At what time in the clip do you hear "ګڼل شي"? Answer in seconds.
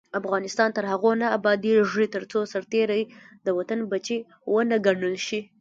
4.85-5.39